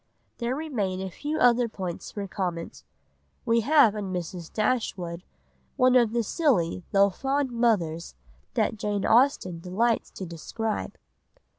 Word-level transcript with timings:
There 0.39 0.55
remain 0.55 0.99
a 0.99 1.11
few 1.11 1.37
other 1.37 1.69
points 1.69 2.09
for 2.09 2.27
comment. 2.27 2.83
We 3.45 3.59
have 3.59 3.93
in 3.93 4.11
Mrs. 4.11 4.51
Dashwood 4.51 5.23
one 5.75 5.95
of 5.95 6.11
the 6.11 6.23
silly 6.23 6.83
though 6.91 7.11
fond 7.11 7.51
mothers 7.51 8.15
that 8.55 8.77
Jane 8.77 9.05
Austen 9.05 9.59
delights 9.59 10.09
to 10.13 10.25
describe. 10.25 10.97